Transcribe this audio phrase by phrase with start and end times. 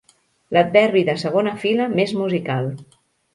[0.55, 2.73] L'adverbi de segona fila més musical.